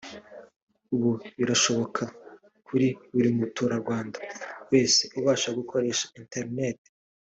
[0.95, 2.03] ubu birashoboka
[2.67, 4.17] kuri buri muturarwanda
[4.71, 6.79] wese ubasha gukoresha internet